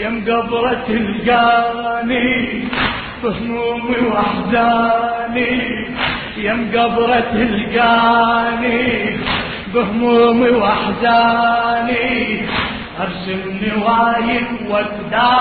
يم 0.00 0.24
قبرة 0.24 0.84
تلقاني 0.88 2.64
بهمومي 3.22 4.00
واحزاني 4.12 5.52
يم 6.36 6.60
قبرة 6.74 7.20
تلقاني 7.20 8.80
بهمومي 9.74 10.50
واحزاني 10.50 12.08
ارسم 13.00 13.42
نوايب 13.62 14.46
وابدا 14.70 15.32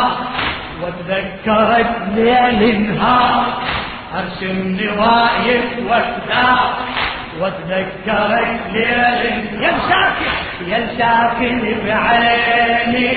وأتذكرت 0.82 1.94
ليل 2.16 2.62
نهار. 2.82 3.46
ارسم 4.20 4.78
نوايب 4.82 5.68
وابدا 5.90 6.48
وأتذكرت 7.40 8.62
ليل 8.74 8.84
يا 9.64 9.72
مساكن 9.78 10.32
يا 10.68 10.80
ساكن 10.98 11.62
بعيني. 11.86 13.10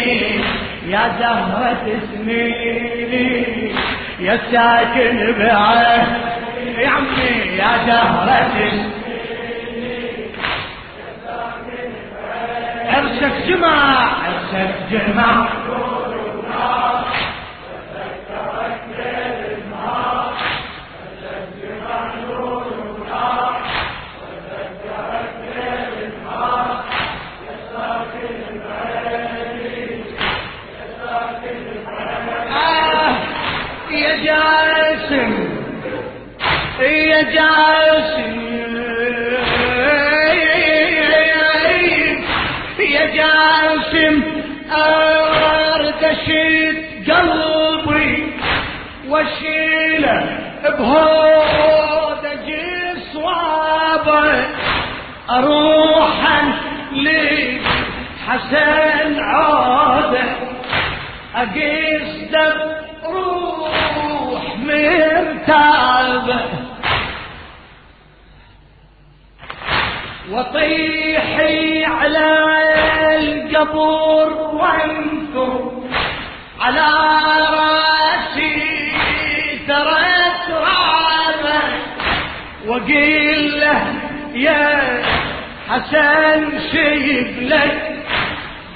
يا 0.87 1.17
زهرة 1.19 2.01
سنيني 2.13 3.75
يا 4.21 4.37
ساكن 4.53 5.33
بعيني 5.39 6.83
يا 6.83 6.89
عمي 6.89 7.57
يا 7.57 7.71
زهرة 7.87 8.93
ارسك 12.97 13.47
جمع 13.47 14.07
ارسك 14.29 14.75
جمع. 14.91 15.47
جاسم 37.21 38.43
يا 42.81 43.07
جاسم 43.07 44.23
اردشت 44.73 46.31
قلبي 47.11 48.33
واشيله 49.09 50.19
بهودج 50.65 52.49
صوابه 53.13 54.47
اروحا 55.31 56.39
لحسن 58.23 58.51
عوده 59.21 60.25
اقيس 61.35 62.11
دم 62.33 62.59
روح 63.05 64.45
مرتابه 64.59 66.41
وطيحي 70.33 71.85
على 71.85 72.29
القبر 73.19 74.33
وانثر 74.53 75.73
على 76.61 76.89
رأسي 77.53 78.63
ترى 79.69 80.15
ترابه 80.49 81.63
وقيل 82.67 83.61
له 83.61 83.85
يا 84.35 85.03
حسن 85.69 86.59
شيب 86.73 87.43
لك 87.43 87.79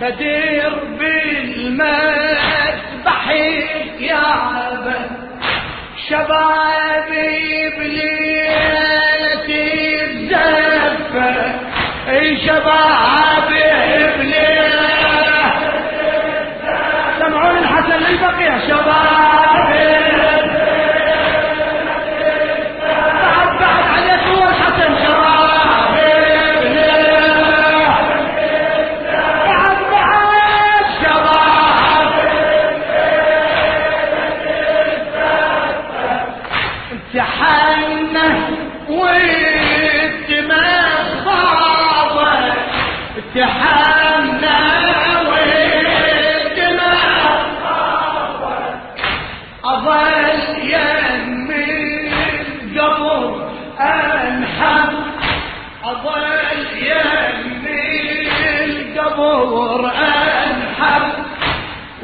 بدير 0.01 0.75
بالمذبح 0.99 2.51
يابا 4.01 4.99
شبابي 6.09 7.71
بليلة 7.79 9.49
الزفة 10.05 10.66
شبابي 12.07 13.63
بليلة 14.19 14.87
سمعون 17.21 17.59
الحسن 17.59 17.99
للبقية 17.99 18.59
شبابي 18.69 20.06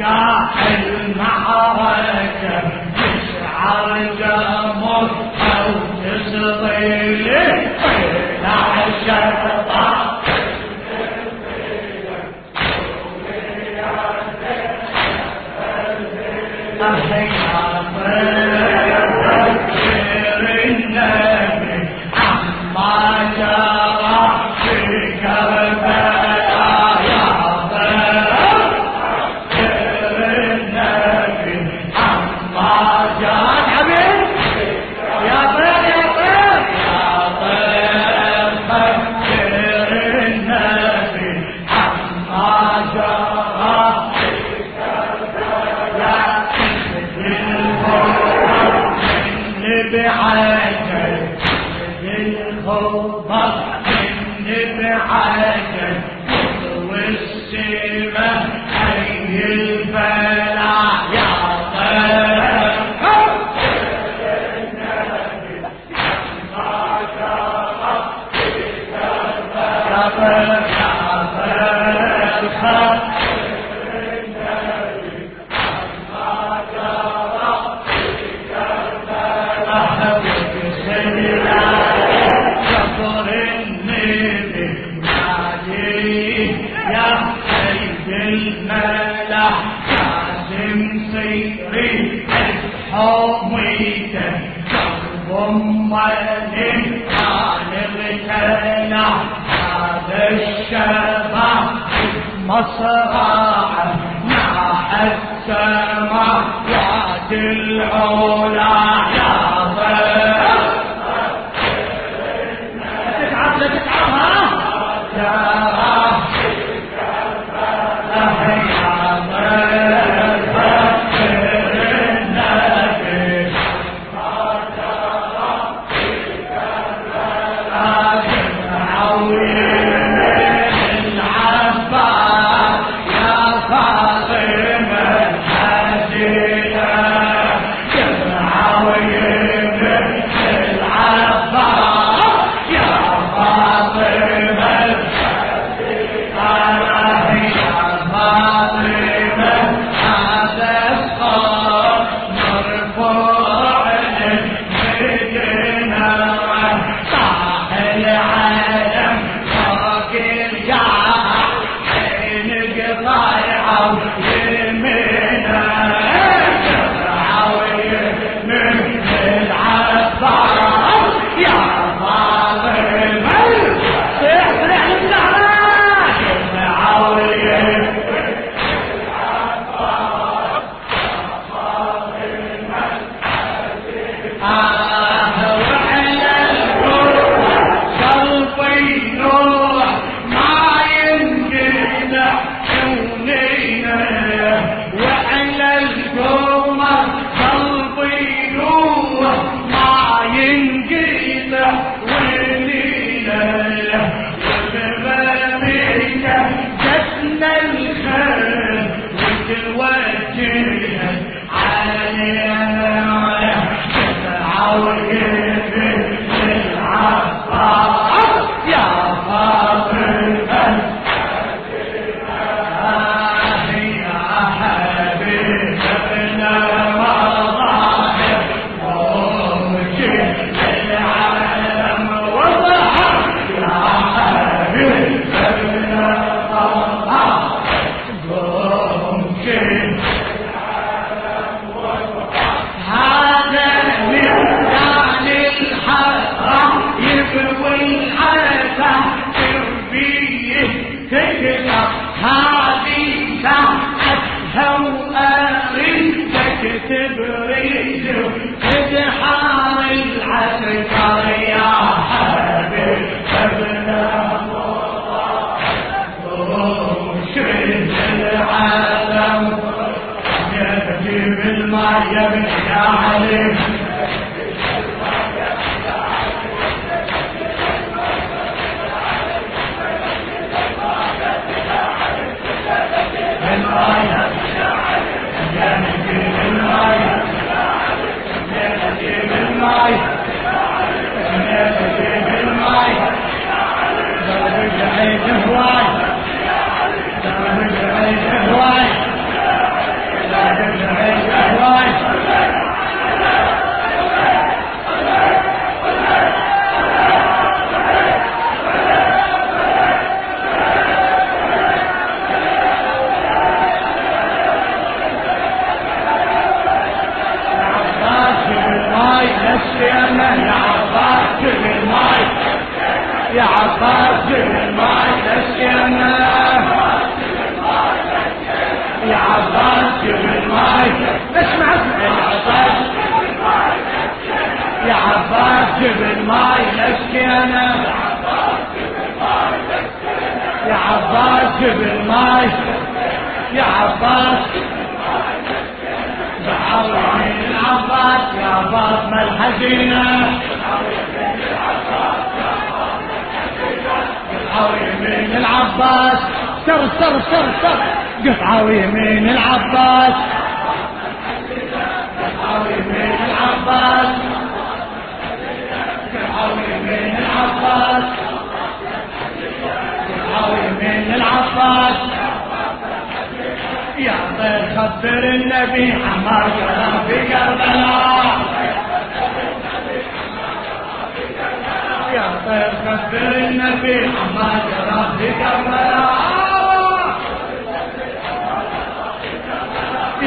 قاع 0.00 0.48
المعركة 0.78 2.62
يشعر 2.96 3.98
جمر 4.18 4.57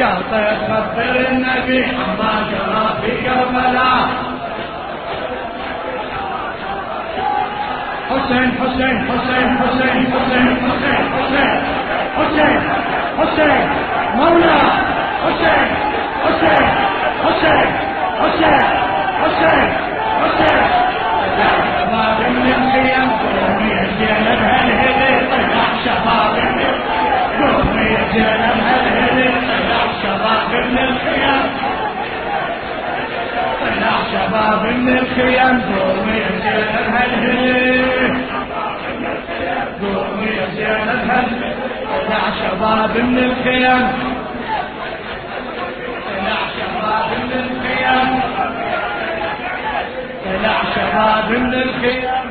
يا 0.02 0.10
طير 0.30 0.56
خبر 0.68 1.16
النبي 1.30 1.84
عما 1.84 2.32
جرى 2.50 2.86
في 3.02 3.10
كربلاء 3.24 4.08
حسين 8.10 8.48
حسين 8.60 8.96
حسين 9.10 9.48
حسين 9.58 9.98
حسين 10.12 10.56
حسين 10.66 11.02
حسين 11.16 11.60
حسين 12.16 12.60
حسين 13.18 13.68
مولا 14.16 14.58
حسين 15.24 15.66
حسين 16.24 16.66
حسين 17.24 17.68
حسين 18.22 18.64
حسين 19.22 19.68
حسين 20.22 20.62
شباب 20.62 20.71
حباب 34.32 34.66
من 34.66 34.98
الخيام 34.98 35.60
قومي 35.60 36.18
يا 42.10 42.22
شباب 42.40 42.96
من 42.96 43.18
الخيام 43.18 43.92
يا 46.28 46.38
شباب 46.56 47.10
من 47.18 47.32
الخيام 47.32 48.08
يا 50.44 50.56
شباب 50.74 51.30
من 51.30 51.54
الخيام 51.54 52.21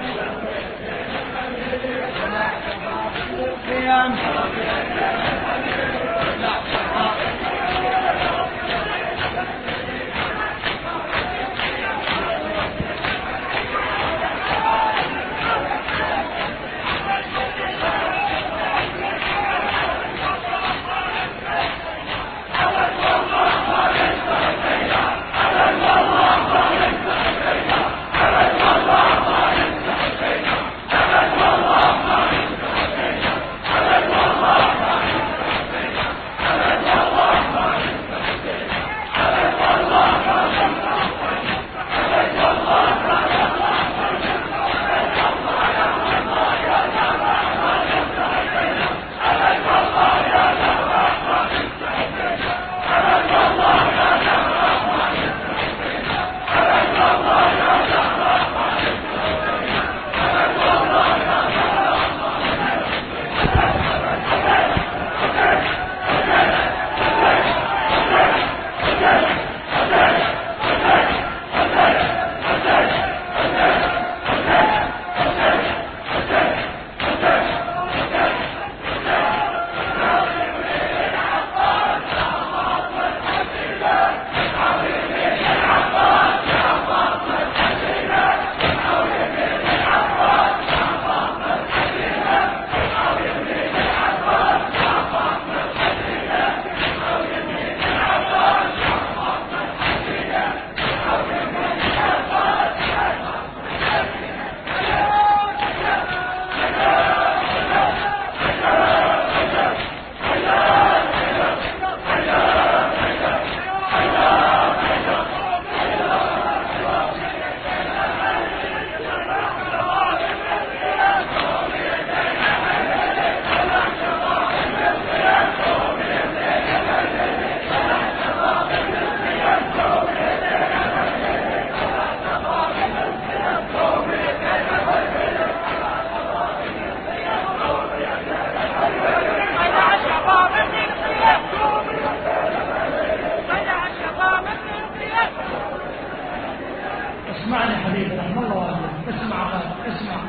اسمعني 147.42 147.76
حبيبنا 147.76 148.24
مرة 148.36 148.58
واحدة 148.58 148.89
اسمع 149.10 149.50
اسمع. 149.88 150.22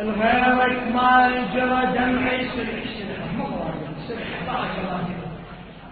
لغيرك 0.00 0.82
ما 0.94 1.30
يجرى 1.34 1.86
دمع 1.94 2.30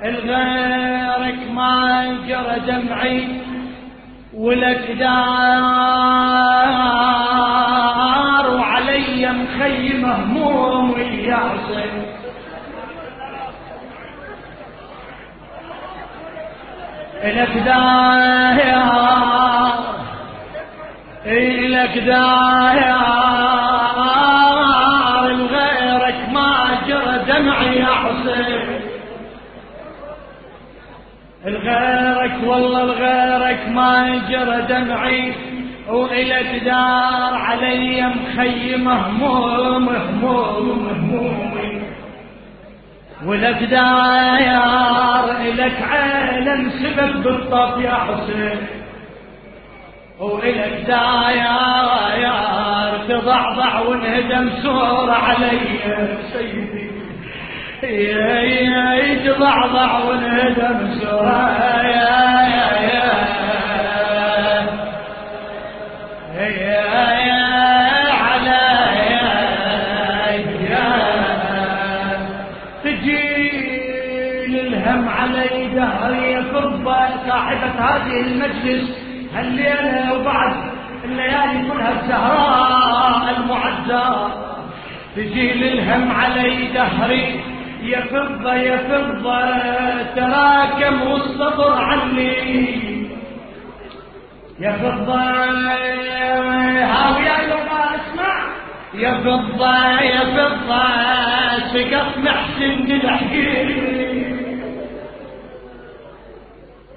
الغيرك 0.04 1.50
ما 1.50 2.04
يجرى 2.04 2.56
دمعي 2.66 3.28
ولك 4.34 4.90
دار 4.90 5.16
وعلي 8.56 9.32
مخيم 9.32 10.04
هموم 10.04 10.90
ويا 10.90 11.36
حسين 11.36 12.04
الك 17.24 17.56
دار 17.64 19.27
لك 21.88 21.98
دار 21.98 22.78
غيرك 25.52 26.28
ما 26.32 26.80
جرى 26.88 27.18
دمعي 27.28 27.76
يا 27.76 27.86
حسين 27.86 28.80
الغيرك 31.46 32.36
والله 32.44 32.82
الغيرك 32.82 33.68
ما 33.68 34.22
جرى 34.28 34.62
دمعي 34.68 35.34
وإلى 35.88 36.58
دار 36.64 37.34
علي 37.34 38.06
مخيم 38.06 38.88
هموم 38.88 39.88
هموم 39.88 40.88
همومي 40.88 41.82
ولك 43.26 43.62
دار 43.62 45.30
إلك 45.40 45.82
عالم 45.82 46.70
سبب 46.70 47.22
بالطف 47.22 47.80
يا 47.80 47.94
حسين 47.94 48.77
وإلك 50.20 50.84
داير 50.86 52.28
تضعضع 53.08 53.80
وانهدم 53.80 54.50
سور 54.62 55.10
علي 55.10 55.60
سيدي. 56.32 56.90
يتضعضع 58.94 59.98
وانهدم 59.98 60.94
سور 61.00 61.26
يا 61.84 62.18
يا 62.54 62.82
يا. 62.82 63.08
علي 75.08 75.68
دهري 75.74 76.44
فرضة 76.52 77.08
صاحبة 77.28 77.70
هذه 77.80 78.20
المجلس. 78.20 79.07
الليلة 79.40 80.12
وبعد 80.14 80.54
الليالي 81.04 81.68
كلها 81.70 81.90
الزهراء 82.00 83.36
المعزة 83.38 84.28
تجي 85.16 85.52
للهم 85.52 86.12
علي 86.12 86.66
دهري 86.74 87.40
يا 87.82 88.00
فضة 88.00 88.54
يا 88.54 88.76
فضة 88.76 89.40
تراكم 90.16 91.02
والصبر 91.02 91.72
عني. 91.72 93.08
يا 94.60 94.72
فضة 94.72 95.20
هاوية 96.84 97.46
لما 97.46 97.84
أسمع. 97.96 98.34
يا 98.94 99.14
فضة 99.14 100.00
يا 100.00 100.20
فضة 100.20 100.88
سقط 101.72 102.18
محسن 102.18 102.84
دلحقيني 102.86 103.98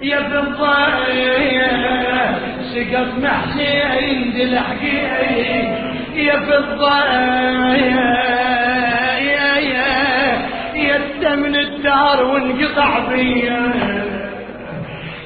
يا 0.02 0.20
فضايا 0.20 1.72
سقط 2.74 3.10
محسين 3.24 4.34
دلحقي 4.34 4.98
يا 6.16 6.38
فضايا 6.40 8.12
يا 9.32 9.50
يا 9.72 9.92
يا 10.76 11.36
من 11.36 11.56
الدار 11.56 12.26
وانقطع 12.26 13.00
بيا. 13.10 13.74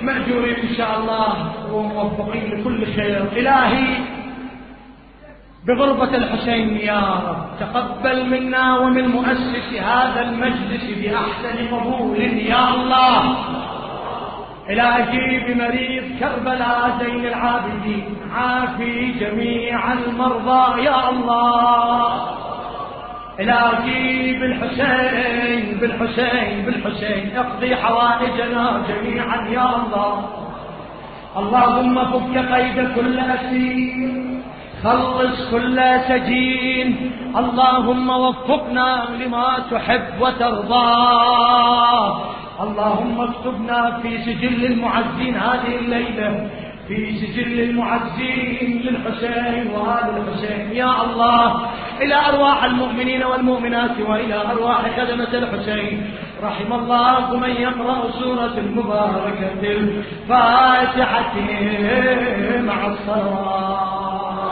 مأجورين 0.02 0.56
إن 0.56 0.76
شاء 0.78 1.00
الله 1.00 1.32
وموفقين 1.74 2.44
لكل 2.52 2.86
خير. 2.96 3.22
إلهي 3.38 3.88
بغربة 5.68 6.16
الحسين 6.16 6.78
يا 6.78 7.02
رب 7.28 7.46
تقبل 7.60 8.26
منا 8.30 8.78
ومن 8.78 9.08
مؤسس 9.08 9.70
هذا 9.74 10.22
المجلس 10.22 10.86
بأحسن 11.02 11.76
قبول 11.76 12.20
يا 12.54 12.64
الله. 12.76 13.20
إلهي 14.70 15.40
بمريض 15.40 16.04
كربلاء 16.20 16.98
زين 17.00 17.26
العابدين. 17.26 18.06
عافي 18.36 19.12
جميع 19.12 19.94
المرضى 19.94 20.84
يا 20.84 21.10
الله. 21.10 22.36
إلهي 23.40 24.34
بالحسين 24.40 25.78
بالحسين 25.80 26.66
بالحسين. 26.66 27.38
اقضي 27.38 27.76
حوائجنا 27.76 28.82
جميعا 28.90 29.48
يا 29.50 29.68
الله. 29.76 30.30
اللهم 31.38 31.96
فك 32.06 32.36
قيد 32.54 32.78
كل 32.96 33.20
أسير. 33.20 34.25
خلص 34.86 35.52
كل 35.52 35.78
سجين. 36.08 37.12
اللهم 37.38 38.10
وفقنا 38.10 39.04
لما 39.20 39.48
تحب 39.72 40.22
وترضى. 40.22 40.92
اللهم 42.66 43.22
اكتبنا 43.22 44.00
في 44.02 44.18
سجل 44.18 44.66
المعزين. 44.66 45.36
هذه 45.36 45.76
الليلة 45.82 46.50
في 46.88 47.18
سجل 47.18 47.60
المعزين 47.70 48.82
للحسين 48.86 49.72
وآل 49.76 50.10
الحسين. 50.18 50.72
يا 50.74 50.92
الله 51.04 51.48
إلى 52.02 52.16
أرواح 52.30 52.64
المؤمنين 52.64 53.24
والمؤمنات 53.24 53.96
وإلى 54.10 54.36
أرواح 54.52 54.82
خدمة 54.98 55.34
الحسين. 55.34 56.12
رحم 56.44 56.74
الله 56.74 57.38
من 57.38 57.50
يقرأ 57.50 58.12
سورة 58.12 58.56
المباركة 58.58 59.64
الفاتحة 59.64 61.36
مع 62.70 62.88
الصلوات. 62.88 64.45